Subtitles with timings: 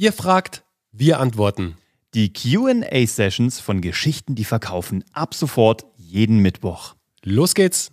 [0.00, 1.76] Ihr fragt, wir antworten.
[2.14, 6.94] Die QA-Sessions von Geschichten, die verkaufen, ab sofort jeden Mittwoch.
[7.22, 7.92] Los geht's!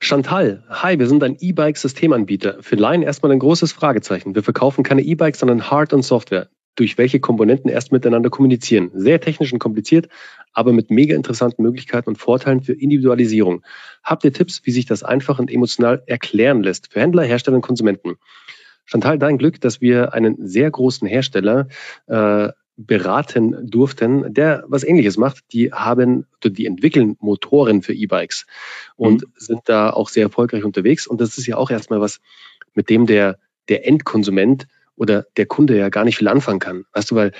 [0.00, 2.56] Chantal, hi, wir sind ein E-Bike-Systemanbieter.
[2.60, 4.34] Für Laien erstmal ein großes Fragezeichen.
[4.34, 8.90] Wir verkaufen keine E-Bikes, sondern Hard- und Software, durch welche Komponenten erst miteinander kommunizieren.
[8.94, 10.08] Sehr technisch und kompliziert,
[10.52, 13.62] aber mit mega interessanten Möglichkeiten und Vorteilen für Individualisierung.
[14.02, 17.62] Habt ihr Tipps, wie sich das einfach und emotional erklären lässt für Händler, Hersteller und
[17.62, 18.16] Konsumenten?
[18.84, 21.68] Chantal, dein Glück, dass wir einen sehr großen Hersteller
[22.06, 25.44] äh, beraten durften, der was ähnliches macht.
[25.52, 28.46] Die haben, die entwickeln Motoren für E-Bikes
[28.96, 29.32] und mhm.
[29.36, 31.06] sind da auch sehr erfolgreich unterwegs.
[31.06, 32.20] Und das ist ja auch erstmal was,
[32.74, 36.84] mit dem der, der Endkonsument oder der Kunde ja gar nicht viel anfangen kann.
[36.92, 37.32] Weißt du, weil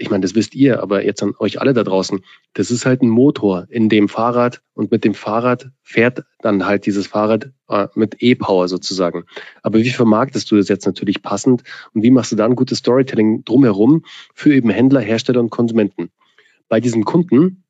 [0.00, 2.20] ich meine, das wisst ihr, aber jetzt an euch alle da draußen,
[2.54, 6.86] das ist halt ein Motor in dem Fahrrad und mit dem Fahrrad fährt dann halt
[6.86, 9.24] dieses Fahrrad äh, mit E-Power sozusagen.
[9.62, 12.78] Aber wie vermarktest du das jetzt natürlich passend und wie machst du da ein gutes
[12.78, 16.10] Storytelling drumherum für eben Händler, Hersteller und Konsumenten?
[16.70, 17.62] Bei diesen Kunden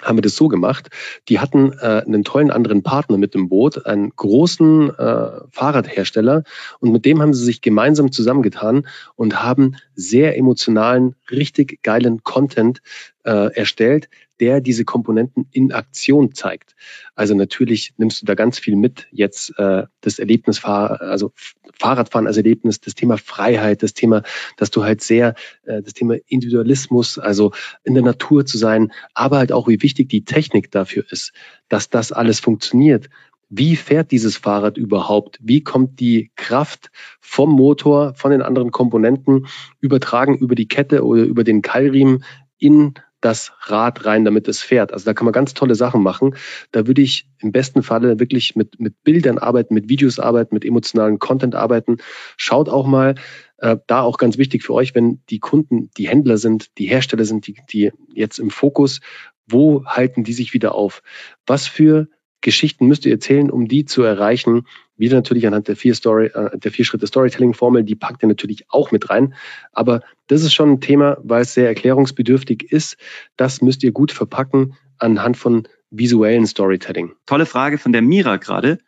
[0.00, 0.88] haben wir das so gemacht.
[1.28, 6.44] Die hatten äh, einen tollen anderen Partner mit im Boot, einen großen äh, Fahrradhersteller.
[6.80, 12.80] Und mit dem haben sie sich gemeinsam zusammengetan und haben sehr emotionalen, richtig geilen Content
[13.24, 14.08] äh, erstellt,
[14.42, 16.74] der diese Komponenten in Aktion zeigt.
[17.14, 19.06] Also natürlich nimmst du da ganz viel mit.
[19.12, 21.32] Jetzt äh, das Erlebnis, also
[21.78, 24.24] Fahrradfahren als Erlebnis, das Thema Freiheit, das Thema,
[24.56, 27.52] dass du halt sehr, äh, das Thema Individualismus, also
[27.84, 31.32] in der Natur zu sein, aber halt auch, wie wichtig die Technik dafür ist,
[31.68, 33.08] dass das alles funktioniert.
[33.48, 35.38] Wie fährt dieses Fahrrad überhaupt?
[35.40, 39.46] Wie kommt die Kraft vom Motor, von den anderen Komponenten
[39.78, 42.24] übertragen über die Kette oder über den Keilriemen
[42.58, 44.92] in das Rad rein, damit es fährt.
[44.92, 46.34] Also da kann man ganz tolle Sachen machen.
[46.72, 50.64] Da würde ich im besten Falle wirklich mit, mit Bildern arbeiten, mit Videos arbeiten, mit
[50.64, 51.96] emotionalen Content arbeiten.
[52.36, 53.14] Schaut auch mal,
[53.58, 57.24] äh, da auch ganz wichtig für euch, wenn die Kunden, die Händler sind, die Hersteller
[57.24, 59.00] sind, die, die jetzt im Fokus,
[59.48, 61.02] wo halten die sich wieder auf?
[61.46, 62.08] Was für
[62.42, 64.66] Geschichten müsst ihr erzählen, um die zu erreichen.
[65.02, 68.66] Wieder natürlich anhand der vier Story, äh, der vier Schritte Storytelling-Formel, die packt ihr natürlich
[68.68, 69.34] auch mit rein.
[69.72, 72.96] Aber das ist schon ein Thema, weil es sehr erklärungsbedürftig ist.
[73.36, 77.14] Das müsst ihr gut verpacken anhand von visuellen Storytelling.
[77.26, 78.78] Tolle Frage von der Mira gerade.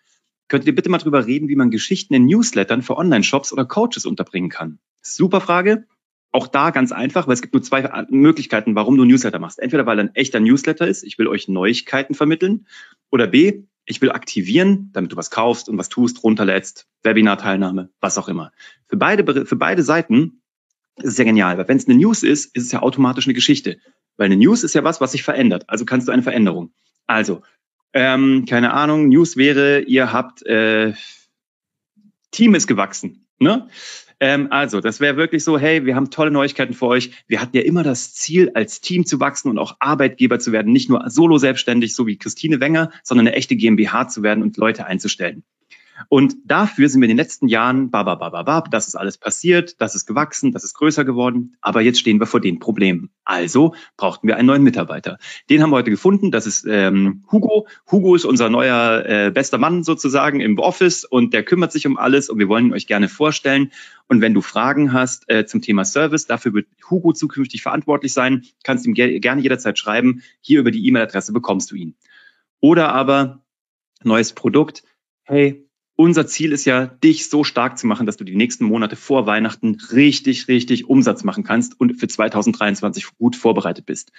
[0.46, 4.06] Könnt ihr bitte mal drüber reden, wie man Geschichten in Newslettern für Online-Shops oder Coaches
[4.06, 4.78] unterbringen kann?
[5.02, 5.84] Super Frage.
[6.30, 9.58] Auch da ganz einfach, weil es gibt nur zwei Möglichkeiten, warum du Newsletter machst.
[9.58, 12.66] Entweder weil ein echter Newsletter ist, ich will euch Neuigkeiten vermitteln,
[13.10, 18.18] oder B, ich will aktivieren, damit du was kaufst und was tust, runterlädst, Webinar-Teilnahme, was
[18.18, 18.52] auch immer.
[18.88, 20.42] Für beide, für beide Seiten
[20.96, 23.34] ist es ja genial, weil wenn es eine News ist, ist es ja automatisch eine
[23.34, 23.78] Geschichte.
[24.16, 25.64] Weil eine News ist ja was, was sich verändert.
[25.68, 26.72] Also kannst du eine Veränderung.
[27.06, 27.42] Also,
[27.92, 30.94] ähm, keine Ahnung, News wäre, ihr habt äh,
[32.30, 33.26] Team ist gewachsen.
[33.38, 33.68] Ne?
[34.24, 37.10] Ähm, also, das wäre wirklich so, hey, wir haben tolle Neuigkeiten für euch.
[37.26, 40.72] Wir hatten ja immer das Ziel, als Team zu wachsen und auch Arbeitgeber zu werden,
[40.72, 44.56] nicht nur solo selbstständig, so wie Christine Wenger, sondern eine echte GmbH zu werden und
[44.56, 45.44] Leute einzustellen.
[46.08, 50.06] Und dafür sind wir in den letzten Jahren, bababababab, das ist alles passiert, das ist
[50.06, 53.10] gewachsen, das ist größer geworden, aber jetzt stehen wir vor den Problemen.
[53.24, 55.18] Also brauchten wir einen neuen Mitarbeiter.
[55.48, 57.66] Den haben wir heute gefunden, das ist ähm, Hugo.
[57.90, 61.96] Hugo ist unser neuer äh, bester Mann sozusagen im Office und der kümmert sich um
[61.96, 63.70] alles und wir wollen ihn euch gerne vorstellen.
[64.08, 68.42] Und wenn du Fragen hast äh, zum Thema Service, dafür wird Hugo zukünftig verantwortlich sein,
[68.62, 70.22] kannst ihm ge gerne jederzeit schreiben.
[70.40, 71.94] Hier über die E-Mail-Adresse bekommst du ihn.
[72.60, 73.44] Oder aber
[74.02, 74.82] neues Produkt.
[75.22, 75.66] Hey,
[75.96, 79.26] unser Ziel ist ja, dich so stark zu machen, dass du die nächsten Monate vor
[79.26, 84.10] Weihnachten richtig, richtig Umsatz machen kannst und für 2023 gut vorbereitet bist.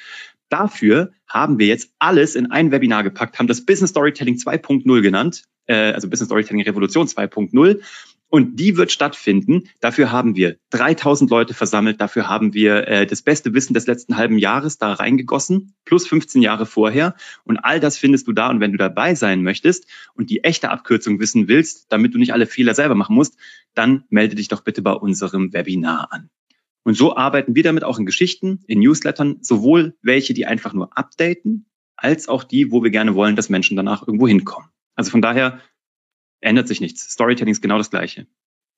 [0.49, 5.43] Dafür haben wir jetzt alles in ein Webinar gepackt, haben das Business Storytelling 2.0 genannt,
[5.65, 7.81] äh, also Business Storytelling Revolution 2.0
[8.35, 9.69] und die wird stattfinden.
[9.79, 12.01] Dafür haben wir 3000 Leute versammelt.
[12.01, 16.41] Dafür haben wir äh, das beste Wissen des letzten halben Jahres da reingegossen, plus 15
[16.41, 17.15] Jahre vorher.
[17.45, 18.49] Und all das findest du da.
[18.49, 22.33] Und wenn du dabei sein möchtest und die echte Abkürzung wissen willst, damit du nicht
[22.33, 23.37] alle Fehler selber machen musst,
[23.73, 26.29] dann melde dich doch bitte bei unserem Webinar an.
[26.83, 30.97] Und so arbeiten wir damit auch in Geschichten, in Newslettern, sowohl welche, die einfach nur
[30.97, 34.67] updaten, als auch die, wo wir gerne wollen, dass Menschen danach irgendwo hinkommen.
[34.93, 35.61] Also von daher
[36.45, 37.11] ändert sich nichts.
[37.11, 38.27] Storytelling ist genau das Gleiche.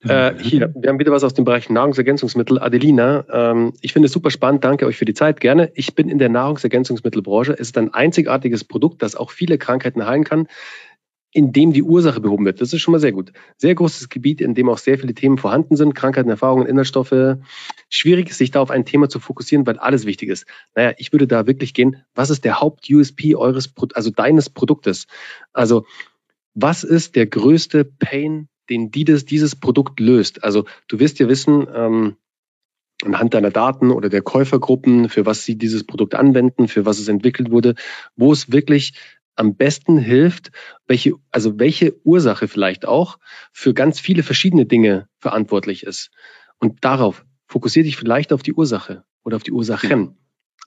[0.04, 2.60] Äh, hier, wir haben wieder was aus dem Bereich Nahrungsergänzungsmittel.
[2.60, 4.64] Adelina, ähm, ich finde es super spannend.
[4.64, 5.40] Danke euch für die Zeit.
[5.40, 5.72] Gerne.
[5.74, 7.54] Ich bin in der Nahrungsergänzungsmittelbranche.
[7.54, 10.48] Es ist ein einzigartiges Produkt, das auch viele Krankheiten heilen kann,
[11.31, 12.62] indem die Ursache behoben wird.
[12.62, 13.34] Das ist schon mal sehr gut.
[13.58, 15.96] Sehr großes Gebiet, in dem auch sehr viele Themen vorhanden sind.
[15.96, 17.38] Krankheiten, Erfahrungen, Inhaltsstoffe.
[17.90, 20.46] Schwierig ist, sich da auf ein Thema zu fokussieren, weil alles wichtig ist.
[20.75, 22.04] Naja, ich würde da wirklich gehen.
[22.14, 25.08] Was ist der Haupt-USP eures, also deines Produktes?
[25.54, 25.86] Also,
[26.59, 30.44] was ist der größte Pain den die das, dieses Produkt löst.
[30.44, 32.18] Also du wirst ja wissen, ähm,
[33.04, 37.07] anhand deiner Daten oder der Käufergruppen, für was sie dieses Produkt anwenden, für was es
[37.07, 37.75] entwickelt wurde,
[38.15, 38.94] wo es wirklich
[39.36, 40.51] am besten hilft,
[40.88, 43.19] welche, also welche Ursache vielleicht auch
[43.51, 46.09] für ganz viele verschiedene Dinge verantwortlich ist.
[46.57, 50.18] Und darauf fokussiere dich vielleicht auf die Ursache oder auf die Ursachen.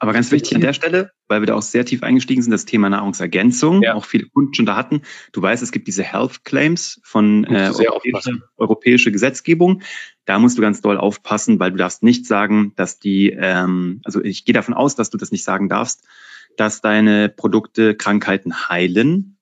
[0.00, 2.64] Aber ganz wichtig an der Stelle, weil wir da auch sehr tief eingestiegen sind, das
[2.64, 3.94] Thema Nahrungsergänzung, ja.
[3.94, 5.02] auch viele Kunden schon da hatten.
[5.32, 9.82] Du weißt, es gibt diese Health Claims von äh, europäische, europäische Gesetzgebung.
[10.24, 14.24] Da musst du ganz doll aufpassen, weil du darfst nicht sagen, dass die, ähm, also
[14.24, 16.08] ich gehe davon aus, dass du das nicht sagen darfst,
[16.56, 19.36] dass deine Produkte Krankheiten heilen,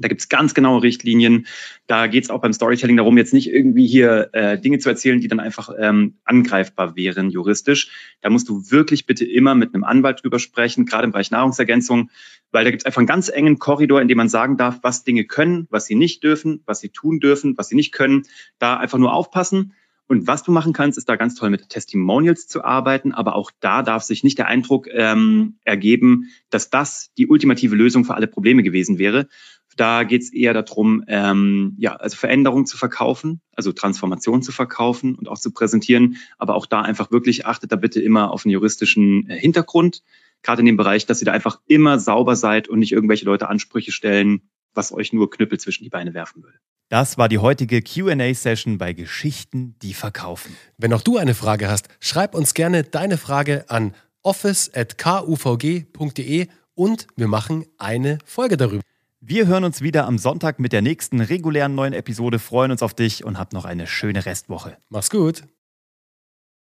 [0.00, 1.46] da gibt's ganz genaue Richtlinien.
[1.86, 5.28] Da geht's auch beim Storytelling darum, jetzt nicht irgendwie hier äh, Dinge zu erzählen, die
[5.28, 7.90] dann einfach ähm, angreifbar wären juristisch.
[8.20, 12.10] Da musst du wirklich bitte immer mit einem Anwalt drüber sprechen, gerade im Bereich Nahrungsergänzung,
[12.50, 15.24] weil da gibt's einfach einen ganz engen Korridor, in dem man sagen darf, was Dinge
[15.24, 18.22] können, was sie nicht dürfen, was sie tun dürfen, was sie nicht können.
[18.58, 19.74] Da einfach nur aufpassen.
[20.10, 23.52] Und was du machen kannst, ist da ganz toll mit Testimonials zu arbeiten, aber auch
[23.60, 28.26] da darf sich nicht der Eindruck ähm, ergeben, dass das die ultimative Lösung für alle
[28.26, 29.28] Probleme gewesen wäre.
[29.76, 35.14] Da geht es eher darum, ähm, ja, also Veränderungen zu verkaufen, also Transformation zu verkaufen
[35.14, 38.52] und auch zu präsentieren, aber auch da einfach wirklich achtet da bitte immer auf einen
[38.52, 40.02] juristischen äh, Hintergrund,
[40.42, 43.48] gerade in dem Bereich, dass ihr da einfach immer sauber seid und nicht irgendwelche Leute
[43.48, 44.42] Ansprüche stellen,
[44.74, 46.58] was euch nur Knüppel zwischen die Beine werfen würde.
[46.88, 50.56] Das war die heutige QA-Session bei Geschichten, die verkaufen.
[50.76, 57.28] Wenn auch du eine Frage hast, schreib uns gerne deine Frage an office.kuvg.de und wir
[57.28, 58.82] machen eine Folge darüber.
[59.22, 62.94] Wir hören uns wieder am Sonntag mit der nächsten regulären neuen Episode, freuen uns auf
[62.94, 64.78] dich und hab noch eine schöne Restwoche.
[64.88, 65.42] Mach's gut.